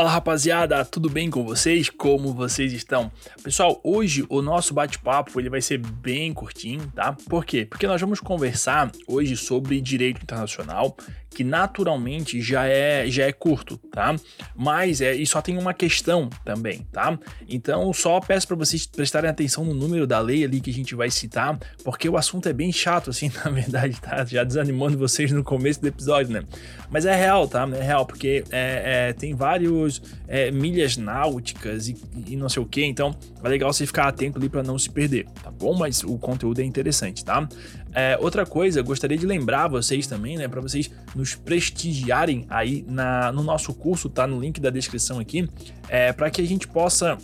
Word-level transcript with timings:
Fala 0.00 0.12
rapaziada, 0.12 0.82
tudo 0.82 1.10
bem 1.10 1.28
com 1.28 1.44
vocês? 1.44 1.90
Como 1.90 2.32
vocês 2.32 2.72
estão? 2.72 3.12
Pessoal, 3.44 3.78
hoje 3.84 4.24
o 4.30 4.40
nosso 4.40 4.72
bate-papo 4.72 5.38
ele 5.38 5.50
vai 5.50 5.60
ser 5.60 5.76
bem 5.76 6.32
curtinho, 6.32 6.90
tá? 6.96 7.14
Por 7.28 7.44
quê? 7.44 7.66
Porque 7.66 7.86
nós 7.86 8.00
vamos 8.00 8.18
conversar 8.18 8.90
hoje 9.06 9.36
sobre 9.36 9.78
direito 9.78 10.22
internacional, 10.22 10.96
que 11.28 11.44
naturalmente 11.44 12.40
já 12.40 12.66
é 12.66 13.08
já 13.08 13.24
é 13.24 13.32
curto, 13.32 13.76
tá? 13.92 14.16
Mas 14.56 15.02
é 15.02 15.14
e 15.14 15.26
só 15.26 15.42
tem 15.42 15.58
uma 15.58 15.74
questão 15.74 16.30
também, 16.46 16.86
tá? 16.90 17.18
Então 17.46 17.92
só 17.92 18.20
peço 18.20 18.48
para 18.48 18.56
vocês 18.56 18.86
prestarem 18.86 19.28
atenção 19.28 19.64
no 19.66 19.74
número 19.74 20.06
da 20.06 20.18
lei 20.18 20.44
ali 20.44 20.62
que 20.62 20.70
a 20.70 20.74
gente 20.74 20.94
vai 20.94 21.10
citar, 21.10 21.58
porque 21.84 22.08
o 22.08 22.16
assunto 22.16 22.48
é 22.48 22.54
bem 22.54 22.72
chato 22.72 23.10
assim, 23.10 23.30
na 23.44 23.50
verdade, 23.50 24.00
tá? 24.00 24.24
Já 24.24 24.44
desanimando 24.44 24.96
vocês 24.96 25.30
no 25.30 25.44
começo 25.44 25.80
do 25.80 25.88
episódio, 25.88 26.32
né? 26.32 26.42
Mas 26.90 27.04
é 27.04 27.14
real, 27.14 27.46
tá? 27.46 27.68
É 27.74 27.82
real 27.82 28.06
porque 28.06 28.44
é, 28.50 29.08
é 29.08 29.12
tem 29.12 29.34
vários 29.34 29.89
é, 30.28 30.50
milhas 30.50 30.96
náuticas 30.96 31.88
e, 31.88 31.96
e, 32.26 32.36
não 32.36 32.48
sei 32.48 32.62
o 32.62 32.66
que, 32.66 32.84
então 32.84 33.16
é 33.42 33.48
legal 33.48 33.72
você 33.72 33.86
ficar 33.86 34.06
atento 34.08 34.38
ali 34.38 34.48
para 34.48 34.62
não 34.62 34.78
se 34.78 34.90
perder, 34.90 35.26
tá 35.42 35.50
bom? 35.50 35.74
Mas 35.74 36.04
o 36.04 36.18
conteúdo 36.18 36.60
é 36.60 36.64
interessante, 36.64 37.24
tá? 37.24 37.48
É, 37.92 38.18
outra 38.20 38.44
coisa, 38.44 38.82
gostaria 38.82 39.16
de 39.16 39.26
lembrar 39.26 39.68
vocês 39.68 40.06
também, 40.06 40.36
né, 40.36 40.46
para 40.46 40.60
vocês 40.60 40.90
nos 41.14 41.34
prestigiarem 41.34 42.46
aí 42.48 42.84
na, 42.86 43.32
no 43.32 43.42
nosso 43.42 43.72
curso, 43.72 44.08
tá 44.08 44.26
no 44.26 44.38
link 44.38 44.60
da 44.60 44.70
descrição 44.70 45.18
aqui, 45.18 45.48
é, 45.88 46.12
para 46.12 46.30
que 46.30 46.40
a 46.40 46.46
gente 46.46 46.68
possa 46.68 47.18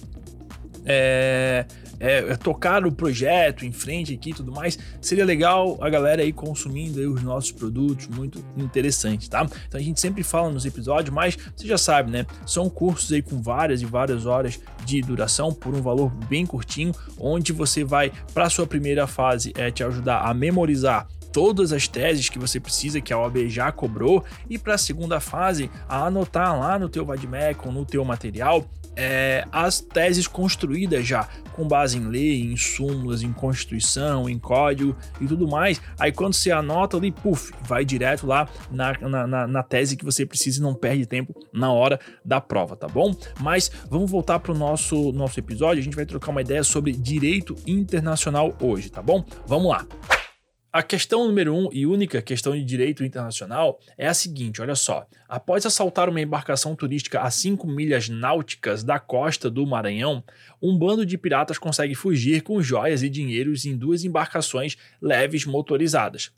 é, 0.84 1.66
é, 2.00 2.18
é, 2.18 2.36
tocar 2.36 2.86
o 2.86 2.92
projeto 2.92 3.64
em 3.64 3.72
frente 3.72 4.14
aqui 4.14 4.30
e 4.30 4.34
tudo 4.34 4.52
mais, 4.52 4.78
seria 5.00 5.24
legal 5.24 5.78
a 5.80 5.88
galera 5.88 6.22
aí 6.22 6.32
consumindo 6.32 6.98
aí 6.98 7.06
os 7.06 7.22
nossos 7.22 7.52
produtos, 7.52 8.06
muito 8.08 8.44
interessante, 8.56 9.28
tá? 9.28 9.46
Então 9.68 9.80
a 9.80 9.82
gente 9.82 10.00
sempre 10.00 10.22
fala 10.22 10.50
nos 10.50 10.64
episódios, 10.64 11.14
mas 11.14 11.36
você 11.54 11.66
já 11.66 11.78
sabe, 11.78 12.10
né? 12.10 12.26
São 12.46 12.68
cursos 12.68 13.12
aí 13.12 13.22
com 13.22 13.40
várias 13.40 13.82
e 13.82 13.84
várias 13.86 14.26
horas 14.26 14.60
de 14.84 15.00
duração 15.00 15.52
por 15.52 15.74
um 15.74 15.82
valor 15.82 16.10
bem 16.28 16.46
curtinho, 16.46 16.92
onde 17.18 17.52
você 17.52 17.84
vai 17.84 18.12
para 18.32 18.50
sua 18.50 18.66
primeira 18.66 19.06
fase 19.06 19.52
é 19.56 19.70
te 19.70 19.82
ajudar 19.82 20.20
a 20.20 20.34
memorizar 20.34 21.06
todas 21.32 21.70
as 21.70 21.86
teses 21.86 22.30
que 22.30 22.38
você 22.38 22.58
precisa, 22.58 22.98
que 22.98 23.12
a 23.12 23.18
OAB 23.18 23.46
já 23.48 23.70
cobrou, 23.70 24.24
e 24.48 24.56
para 24.56 24.74
a 24.74 24.78
segunda 24.78 25.20
fase, 25.20 25.70
a 25.86 26.06
anotar 26.06 26.58
lá 26.58 26.78
no 26.78 26.88
teu 26.88 27.04
VADMEC 27.04 27.68
no 27.68 27.84
teu 27.84 28.02
material 28.06 28.64
é, 28.96 29.44
as 29.52 29.80
teses 29.80 30.26
construídas 30.26 31.06
já, 31.06 31.28
com 31.52 31.68
base 31.68 31.98
em 31.98 32.08
lei, 32.08 32.42
em 32.42 32.56
súmulas, 32.56 33.22
em 33.22 33.32
constituição, 33.32 34.28
em 34.28 34.38
código 34.38 34.96
e 35.20 35.26
tudo 35.26 35.46
mais. 35.46 35.80
Aí 35.98 36.10
quando 36.10 36.34
você 36.34 36.50
anota 36.50 36.96
ali, 36.96 37.12
puf, 37.12 37.52
vai 37.62 37.84
direto 37.84 38.26
lá 38.26 38.48
na, 38.70 39.26
na, 39.26 39.46
na 39.46 39.62
tese 39.62 39.96
que 39.96 40.04
você 40.04 40.24
precisa 40.24 40.58
e 40.58 40.62
não 40.62 40.74
perde 40.74 41.06
tempo 41.06 41.34
na 41.52 41.70
hora 41.72 42.00
da 42.24 42.40
prova, 42.40 42.76
tá 42.76 42.88
bom? 42.88 43.14
Mas 43.40 43.70
vamos 43.90 44.10
voltar 44.10 44.38
para 44.38 44.52
o 44.52 44.58
nosso, 44.58 45.12
nosso 45.12 45.38
episódio, 45.38 45.80
a 45.80 45.84
gente 45.84 45.96
vai 45.96 46.06
trocar 46.06 46.30
uma 46.30 46.40
ideia 46.40 46.64
sobre 46.64 46.92
direito 46.92 47.54
internacional 47.66 48.54
hoje, 48.60 48.90
tá 48.90 49.02
bom? 49.02 49.24
Vamos 49.46 49.68
lá! 49.70 49.86
A 50.76 50.82
questão 50.82 51.26
número 51.26 51.54
um 51.54 51.70
e 51.72 51.86
única 51.86 52.20
questão 52.20 52.52
de 52.52 52.62
direito 52.62 53.02
internacional 53.02 53.80
é 53.96 54.06
a 54.06 54.12
seguinte: 54.12 54.60
olha 54.60 54.74
só. 54.74 55.06
Após 55.26 55.64
assaltar 55.64 56.06
uma 56.06 56.20
embarcação 56.20 56.76
turística 56.76 57.22
a 57.22 57.30
5 57.30 57.66
milhas 57.66 58.10
náuticas 58.10 58.84
da 58.84 58.98
costa 58.98 59.48
do 59.48 59.66
Maranhão, 59.66 60.22
um 60.60 60.76
bando 60.76 61.06
de 61.06 61.16
piratas 61.16 61.56
consegue 61.56 61.94
fugir 61.94 62.42
com 62.42 62.60
joias 62.60 63.02
e 63.02 63.08
dinheiros 63.08 63.64
em 63.64 63.74
duas 63.74 64.04
embarcações 64.04 64.76
leves 65.00 65.46
motorizadas. 65.46 66.30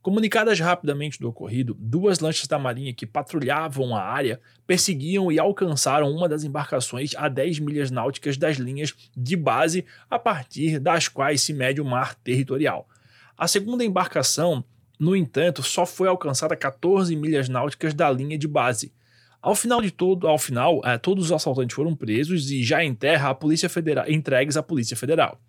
Comunicadas 0.00 0.58
rapidamente 0.58 1.20
do 1.20 1.28
ocorrido, 1.28 1.76
duas 1.78 2.18
lanchas 2.18 2.48
da 2.48 2.58
Marinha 2.58 2.94
que 2.94 3.04
patrulhavam 3.04 3.94
a 3.94 4.00
área 4.00 4.40
perseguiam 4.66 5.30
e 5.30 5.38
alcançaram 5.38 6.10
uma 6.10 6.30
das 6.30 6.44
embarcações 6.44 7.14
a 7.14 7.28
10 7.28 7.58
milhas 7.58 7.90
náuticas 7.90 8.38
das 8.38 8.56
linhas 8.56 8.94
de 9.14 9.36
base 9.36 9.84
a 10.08 10.18
partir 10.18 10.78
das 10.78 11.08
quais 11.08 11.42
se 11.42 11.52
mede 11.52 11.78
o 11.78 11.84
mar 11.84 12.14
territorial. 12.14 12.88
A 13.36 13.48
segunda 13.48 13.84
embarcação, 13.84 14.64
no 14.98 15.16
entanto, 15.16 15.62
só 15.62 15.84
foi 15.84 16.08
alcançada 16.08 16.54
a 16.54 16.56
14 16.56 17.14
milhas 17.16 17.48
náuticas 17.48 17.94
da 17.94 18.10
linha 18.10 18.38
de 18.38 18.46
base. 18.46 18.92
Ao 19.40 19.56
final 19.56 19.80
de 19.80 19.90
todo, 19.90 20.28
ao 20.28 20.38
final, 20.38 20.80
é, 20.84 20.96
todos 20.96 21.26
os 21.26 21.32
assaltantes 21.32 21.74
foram 21.74 21.96
presos 21.96 22.50
e 22.50 22.62
já 22.62 22.84
em 22.84 22.94
terra 22.94 23.30
a 23.30 23.34
Polícia 23.34 23.68
Federal 23.68 24.08
entregues 24.08 24.56
à 24.56 24.62
Polícia 24.62 24.96
Federal. 24.96 25.40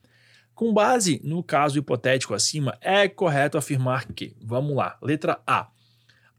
Com 0.55 0.73
base 0.73 1.21
no 1.23 1.43
caso 1.43 1.77
hipotético 1.77 2.33
acima, 2.33 2.77
é 2.81 3.07
correto 3.07 3.57
afirmar 3.57 4.05
que, 4.07 4.35
vamos 4.41 4.75
lá, 4.75 4.97
letra 5.01 5.39
A. 5.45 5.67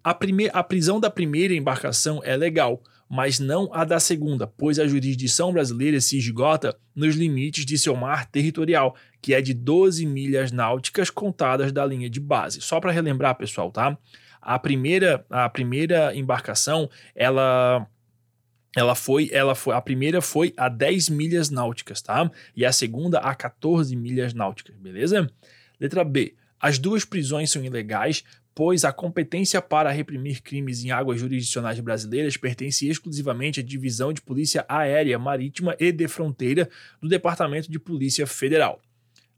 A, 0.03 0.19
a 0.53 0.62
prisão 0.62 1.00
da 1.00 1.09
primeira 1.09 1.54
embarcação 1.54 2.21
é 2.25 2.37
legal, 2.37 2.83
mas 3.09 3.38
não 3.38 3.69
a 3.72 3.84
da 3.84 4.00
segunda, 4.00 4.47
pois 4.47 4.78
a 4.78 4.87
jurisdição 4.87 5.53
brasileira 5.53 6.00
se 6.00 6.19
esgota 6.19 6.76
nos 6.94 7.15
limites 7.15 7.65
de 7.65 7.78
seu 7.78 7.94
mar 7.94 8.26
territorial, 8.26 8.97
que 9.20 9.34
é 9.34 9.41
de 9.41 9.54
12 9.54 10.04
milhas 10.06 10.50
náuticas 10.50 11.10
contadas 11.10 11.72
da 11.72 11.84
linha 11.84 12.09
de 12.09 12.20
base. 12.20 12.60
Só 12.60 12.81
para 12.81 12.92
relembrar, 12.92 13.37
pessoal, 13.37 13.70
tá? 13.70 13.97
A 14.41 14.59
primeira, 14.59 15.25
a 15.31 15.48
primeira 15.48 16.15
embarcação, 16.15 16.88
ela 17.15 17.87
ela 18.76 18.94
foi, 18.94 19.31
ela 19.32 19.54
foi, 19.54 19.75
a 19.75 19.81
primeira 19.81 20.21
foi 20.21 20.53
a 20.56 20.69
10 20.69 21.09
milhas 21.09 21.48
náuticas, 21.48 22.03
tá? 22.03 22.28
E 22.56 22.65
a 22.65 22.72
segunda 22.72 23.19
a 23.19 23.34
14 23.34 23.94
milhas 23.94 24.34
náuticas, 24.34 24.76
beleza? 24.76 25.31
Letra 25.78 26.03
B. 26.03 26.34
As 26.59 26.78
duas 26.78 27.04
prisões 27.04 27.50
são 27.50 27.62
ilegais, 27.65 28.25
pois 28.54 28.84
a 28.84 28.92
competência 28.92 29.60
para 29.60 29.91
reprimir 29.91 30.42
crimes 30.42 30.84
em 30.84 30.91
águas 30.91 31.19
jurisdicionais 31.19 31.81
brasileiras 31.81 32.37
pertence 32.37 32.88
exclusivamente 32.88 33.60
à 33.60 33.62
Divisão 33.62 34.12
de 34.12 34.22
Polícia 34.22 34.65
Aérea, 34.69 35.19
Marítima 35.19 35.76
e 35.81 35.91
de 35.91 36.06
Fronteira 36.06 36.69
do 37.03 37.09
Departamento 37.09 37.70
de 37.70 37.78
Polícia 37.78 38.26
Federal. 38.26 38.81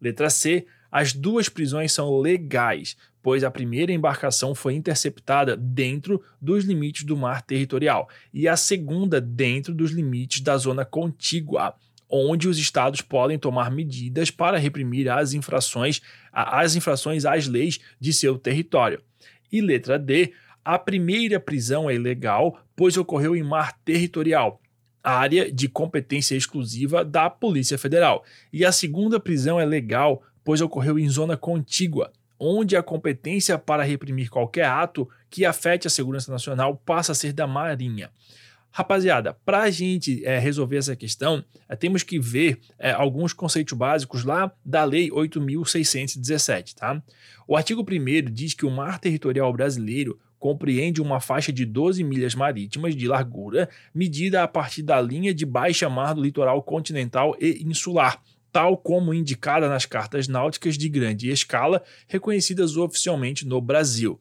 Letra 0.00 0.28
C. 0.28 0.66
As 0.91 1.12
duas 1.12 1.49
prisões 1.49 1.93
são 1.93 2.19
legais, 2.21 2.97
pois 3.22 3.43
a 3.43 3.50
primeira 3.50 3.93
embarcação 3.93 4.54
foi 4.54 4.75
interceptada 4.75 5.56
dentro 5.56 6.22
dos 6.41 6.65
limites 6.65 7.04
do 7.04 7.16
mar 7.16 7.43
territorial 7.43 8.09
e 8.33 8.47
a 8.47 8.56
segunda 8.56 9.21
dentro 9.21 9.75
dos 9.75 9.91
limites 9.91 10.41
da 10.41 10.56
zona 10.56 10.84
contígua, 10.84 11.75
onde 12.09 12.48
os 12.48 12.56
estados 12.56 13.00
podem 13.00 13.38
tomar 13.38 13.71
medidas 13.71 14.31
para 14.31 14.59
reprimir 14.59 15.10
as 15.10 15.33
infrações, 15.33 16.00
as 16.37 16.77
infrações 16.77 17.25
às 17.25 17.47
leis 17.47 17.81
de 17.99 18.13
seu 18.13 18.39
território. 18.39 19.01
E 19.51 19.61
letra 19.63 19.99
D. 19.99 20.35
A 20.63 20.79
primeira 20.79 21.41
prisão 21.41 21.89
é 21.89 21.95
ilegal, 21.95 22.61
pois 22.75 22.97
ocorreu 22.97 23.35
em 23.37 23.43
mar 23.43 23.73
territorial, 23.85 24.61
área 25.03 25.51
de 25.51 25.69
competência 25.69 26.35
exclusiva 26.35 27.05
da 27.05 27.31
Polícia 27.31 27.79
Federal. 27.79 28.25
E 28.53 28.65
a 28.65 28.73
segunda 28.73 29.21
prisão 29.21 29.61
é 29.61 29.65
legal, 29.65 30.23
pois 30.45 30.61
ocorreu 30.61 30.99
em 30.99 31.09
zona 31.09 31.37
contígua, 31.37 32.13
onde 32.39 32.77
a 32.77 32.83
competência 32.83 33.57
para 33.57 33.85
reprimir 33.85 34.29
qualquer 34.29 34.67
ato 34.67 35.09
que 35.31 35.45
afete 35.45 35.87
a 35.87 35.91
segurança 35.91 36.31
nacional 36.31 36.77
passa 36.85 37.13
a 37.13 37.15
ser 37.15 37.33
da 37.33 37.47
Marinha. 37.47 38.11
Rapaziada, 38.71 39.32
para 39.44 39.62
a 39.62 39.71
gente 39.71 40.25
é, 40.25 40.38
resolver 40.38 40.77
essa 40.77 40.94
questão, 40.94 41.43
é, 41.69 41.75
temos 41.75 42.03
que 42.03 42.19
ver 42.19 42.59
é, 42.78 42.93
alguns 42.93 43.32
conceitos 43.32 43.72
básicos 43.72 44.22
lá 44.22 44.53
da 44.65 44.84
Lei 44.84 45.10
8.617, 45.10 46.75
tá? 46.75 47.03
O 47.49 47.56
artigo 47.56 47.82
1 47.82 48.31
diz 48.31 48.53
que 48.53 48.66
o 48.66 48.71
mar 48.71 48.99
territorial 48.99 49.50
brasileiro 49.53 50.19
compreende 50.38 51.00
uma 51.00 51.21
faixa 51.21 51.53
de 51.53 51.65
12 51.65 52.04
milhas 52.04 52.34
marítimas 52.34 52.94
de 52.94 53.09
largura, 53.09 53.69
medida 53.94 54.43
a 54.43 54.49
partir 54.49 54.83
da 54.83 55.00
linha 55.00 55.34
de 55.34 55.47
baixa 55.47 55.88
mar 55.88 56.15
do 56.15 56.22
litoral 56.22 56.62
continental 56.62 57.34
e 57.41 57.62
insular, 57.65 58.22
tal 58.53 58.77
como 58.77 59.12
indicada 59.12 59.69
nas 59.69 59.87
cartas 59.87 60.28
náuticas 60.28 60.77
de 60.77 60.88
grande 60.88 61.31
escala 61.31 61.83
reconhecidas 62.06 62.77
oficialmente 62.77 63.47
no 63.47 63.60
Brasil. 63.60 64.19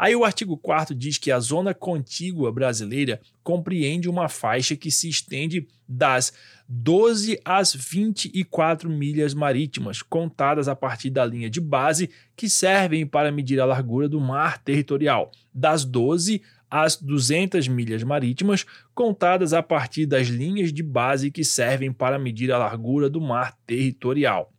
Aí 0.00 0.16
o 0.16 0.24
artigo 0.24 0.56
4 0.56 0.94
diz 0.94 1.18
que 1.18 1.30
a 1.30 1.38
zona 1.38 1.74
contígua 1.74 2.50
brasileira 2.50 3.20
compreende 3.42 4.08
uma 4.08 4.30
faixa 4.30 4.74
que 4.74 4.90
se 4.90 5.10
estende 5.10 5.68
das 5.86 6.32
12 6.66 7.38
às 7.44 7.74
24 7.74 8.88
milhas 8.88 9.34
marítimas, 9.34 10.00
contadas 10.00 10.68
a 10.68 10.74
partir 10.74 11.10
da 11.10 11.22
linha 11.26 11.50
de 11.50 11.60
base, 11.60 12.08
que 12.34 12.48
servem 12.48 13.06
para 13.06 13.30
medir 13.30 13.60
a 13.60 13.66
largura 13.66 14.08
do 14.08 14.18
mar 14.18 14.56
territorial, 14.64 15.30
das 15.52 15.84
12 15.84 16.40
às 16.70 16.96
200 16.96 17.68
milhas 17.68 18.02
marítimas, 18.02 18.64
contadas 18.94 19.52
a 19.52 19.62
partir 19.62 20.06
das 20.06 20.28
linhas 20.28 20.72
de 20.72 20.82
base 20.82 21.30
que 21.30 21.44
servem 21.44 21.92
para 21.92 22.18
medir 22.18 22.50
a 22.50 22.56
largura 22.56 23.10
do 23.10 23.20
mar 23.20 23.54
territorial. 23.66 24.50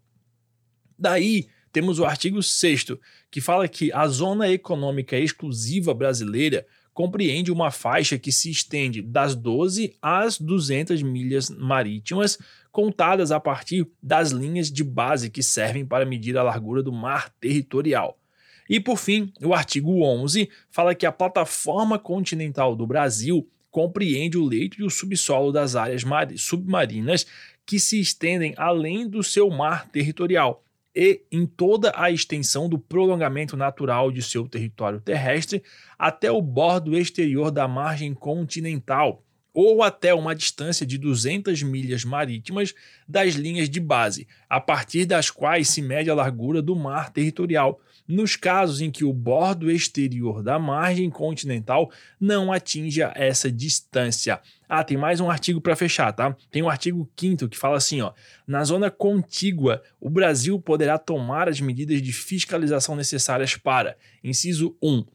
Daí, 0.99 1.47
temos 1.71 1.99
o 1.99 2.05
artigo 2.05 2.41
6 2.41 2.97
que 3.29 3.39
fala 3.39 3.67
que 3.67 3.91
a 3.93 4.07
zona 4.07 4.49
econômica 4.49 5.17
exclusiva 5.17 5.93
brasileira 5.93 6.65
compreende 6.93 7.51
uma 7.51 7.71
faixa 7.71 8.19
que 8.19 8.31
se 8.31 8.51
estende 8.51 9.01
das 9.01 9.33
12 9.35 9.95
às 10.01 10.37
200 10.37 11.01
milhas 11.01 11.49
marítimas, 11.49 12.37
contadas 12.71 13.31
a 13.31 13.39
partir 13.39 13.87
das 14.01 14.31
linhas 14.31 14.71
de 14.71 14.83
base 14.83 15.29
que 15.29 15.41
servem 15.41 15.85
para 15.85 16.05
medir 16.05 16.37
a 16.37 16.43
largura 16.43 16.83
do 16.83 16.91
mar 16.91 17.29
territorial. 17.39 18.17
E 18.69 18.79
por 18.79 18.97
fim, 18.97 19.31
o 19.41 19.53
artigo 19.53 20.03
11 20.03 20.49
fala 20.69 20.95
que 20.95 21.05
a 21.05 21.11
plataforma 21.11 21.97
continental 21.97 22.75
do 22.75 22.85
Brasil 22.87 23.47
compreende 23.69 24.37
o 24.37 24.45
leito 24.45 24.79
e 24.79 24.83
o 24.83 24.89
subsolo 24.89 25.51
das 25.51 25.75
áreas 25.75 26.03
submarinas 26.37 27.25
que 27.65 27.79
se 27.79 27.99
estendem 27.99 28.53
além 28.57 29.07
do 29.07 29.23
seu 29.23 29.49
mar 29.49 29.87
territorial 29.89 30.63
e 30.95 31.21
em 31.31 31.45
toda 31.45 31.93
a 31.95 32.11
extensão 32.11 32.67
do 32.67 32.77
prolongamento 32.77 33.55
natural 33.55 34.11
de 34.11 34.21
seu 34.21 34.47
território 34.47 34.99
terrestre 34.99 35.63
até 35.97 36.31
o 36.31 36.41
bordo 36.41 36.97
exterior 36.97 37.51
da 37.51 37.67
margem 37.67 38.13
continental 38.13 39.23
ou 39.53 39.83
até 39.83 40.13
uma 40.13 40.35
distância 40.35 40.85
de 40.85 40.97
200 40.97 41.61
milhas 41.63 42.05
marítimas 42.05 42.73
das 43.07 43.33
linhas 43.33 43.69
de 43.69 43.79
base, 43.79 44.27
a 44.49 44.61
partir 44.61 45.05
das 45.05 45.29
quais 45.29 45.67
se 45.67 45.81
mede 45.81 46.09
a 46.09 46.15
largura 46.15 46.61
do 46.61 46.75
mar 46.75 47.11
territorial, 47.11 47.79
nos 48.11 48.35
casos 48.35 48.81
em 48.81 48.91
que 48.91 49.05
o 49.05 49.13
bordo 49.13 49.71
exterior 49.71 50.43
da 50.43 50.59
margem 50.59 51.09
continental 51.09 51.91
não 52.19 52.51
atinja 52.51 53.11
essa 53.15 53.51
distância. 53.51 54.39
Ah, 54.67 54.83
tem 54.83 54.97
mais 54.97 55.19
um 55.19 55.29
artigo 55.29 55.61
para 55.61 55.75
fechar, 55.75 56.11
tá? 56.11 56.35
Tem 56.51 56.61
o 56.61 56.65
um 56.65 56.69
artigo 56.69 57.09
5 57.17 57.47
que 57.49 57.57
fala 57.57 57.77
assim, 57.77 58.01
ó: 58.01 58.13
na 58.45 58.63
zona 58.63 58.91
contígua, 58.91 59.81
o 59.99 60.09
Brasil 60.09 60.59
poderá 60.59 60.97
tomar 60.97 61.47
as 61.47 61.59
medidas 61.59 62.01
de 62.01 62.11
fiscalização 62.11 62.95
necessárias 62.95 63.55
para, 63.55 63.97
inciso 64.23 64.75
1, 64.81 65.05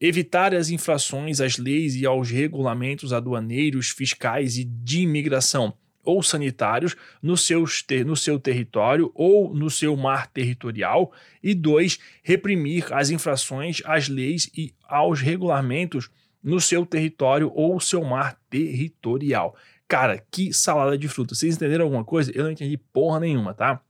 evitar 0.00 0.54
as 0.54 0.68
infrações 0.68 1.40
às 1.40 1.56
leis 1.56 1.94
e 1.94 2.04
aos 2.04 2.30
regulamentos 2.30 3.12
aduaneiros, 3.12 3.88
fiscais 3.90 4.56
e 4.56 4.64
de 4.64 5.00
imigração 5.00 5.74
ou 6.04 6.22
sanitários 6.22 6.96
no, 7.22 7.36
seus 7.36 7.84
no 8.04 8.16
seu 8.16 8.38
território 8.38 9.10
ou 9.14 9.54
no 9.54 9.70
seu 9.70 9.96
mar 9.96 10.26
territorial. 10.26 11.12
E 11.42 11.54
dois, 11.54 11.98
reprimir 12.22 12.92
as 12.92 13.10
infrações 13.10 13.80
às 13.84 14.08
leis 14.08 14.50
e 14.56 14.74
aos 14.84 15.20
regulamentos 15.20 16.10
no 16.42 16.60
seu 16.60 16.84
território 16.84 17.50
ou 17.54 17.78
seu 17.80 18.02
mar 18.04 18.36
territorial. 18.50 19.56
Cara, 19.86 20.24
que 20.30 20.52
salada 20.52 20.96
de 20.96 21.06
fruta. 21.06 21.34
Vocês 21.34 21.54
entenderam 21.54 21.84
alguma 21.84 22.04
coisa? 22.04 22.32
Eu 22.34 22.44
não 22.44 22.50
entendi 22.50 22.76
porra 22.76 23.20
nenhuma, 23.20 23.54
tá? 23.54 23.80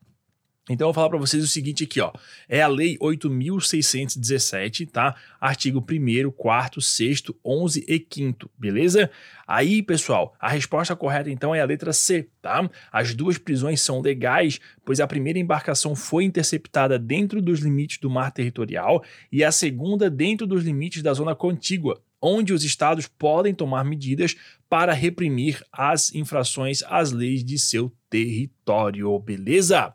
Então 0.71 0.87
eu 0.87 0.93
vou 0.93 0.95
falar 0.95 1.09
para 1.09 1.19
vocês 1.19 1.43
o 1.43 1.49
seguinte 1.49 1.83
aqui, 1.83 2.01
ó. 2.01 2.13
É 2.49 2.63
a 2.63 2.69
lei 2.69 2.97
8617, 3.01 4.87
tá? 4.87 5.17
Artigo 5.41 5.81
1 5.81 6.31
4 6.31 6.81
6 6.81 7.23
11 7.45 7.85
e 7.89 8.07
5 8.09 8.49
beleza? 8.57 9.11
Aí, 9.45 9.83
pessoal, 9.83 10.37
a 10.39 10.49
resposta 10.49 10.95
correta 10.95 11.29
então 11.29 11.53
é 11.53 11.61
a 11.61 11.65
letra 11.65 11.93
C, 11.93 12.29
tá? 12.41 12.71
As 12.93 13.13
duas 13.13 13.39
prisões 13.39 13.81
são 13.81 14.01
legais, 14.01 14.61
pois 14.85 15.01
a 15.01 15.07
primeira 15.07 15.37
embarcação 15.37 15.97
foi 15.97 16.23
interceptada 16.23 16.97
dentro 16.97 17.43
dos 17.43 17.59
limites 17.59 17.99
do 17.99 18.09
mar 18.09 18.31
territorial 18.31 19.03
e 19.33 19.43
a 19.43 19.51
segunda 19.51 20.09
dentro 20.09 20.47
dos 20.47 20.63
limites 20.63 21.03
da 21.03 21.13
zona 21.13 21.35
contígua, 21.35 22.01
onde 22.21 22.53
os 22.53 22.63
estados 22.63 23.09
podem 23.09 23.53
tomar 23.53 23.83
medidas 23.83 24.37
para 24.71 24.93
reprimir 24.93 25.61
as 25.73 26.15
infrações 26.15 26.85
às 26.85 27.11
leis 27.11 27.43
de 27.43 27.59
seu 27.59 27.93
território, 28.09 29.19
beleza? 29.19 29.93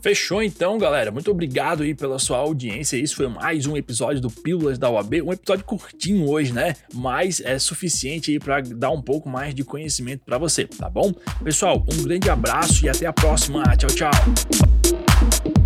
Fechou 0.00 0.42
então, 0.42 0.78
galera. 0.78 1.10
Muito 1.10 1.30
obrigado 1.30 1.82
aí 1.82 1.94
pela 1.94 2.18
sua 2.18 2.38
audiência. 2.38 2.96
Isso 2.96 3.16
foi 3.16 3.28
mais 3.28 3.66
um 3.66 3.76
episódio 3.76 4.20
do 4.20 4.30
Pílulas 4.30 4.78
da 4.78 4.90
UAB, 4.90 5.22
um 5.22 5.32
episódio 5.32 5.64
curtinho 5.64 6.28
hoje, 6.28 6.52
né? 6.52 6.74
Mas 6.94 7.40
é 7.40 7.58
suficiente 7.58 8.30
aí 8.30 8.38
para 8.38 8.60
dar 8.60 8.90
um 8.90 9.02
pouco 9.02 9.28
mais 9.28 9.54
de 9.54 9.64
conhecimento 9.64 10.22
para 10.24 10.38
você, 10.38 10.66
tá 10.66 10.88
bom? 10.88 11.12
Pessoal, 11.42 11.84
um 11.92 12.02
grande 12.02 12.30
abraço 12.30 12.84
e 12.84 12.88
até 12.88 13.06
a 13.06 13.12
próxima. 13.12 13.62
Tchau, 13.76 13.90
tchau. 13.90 15.57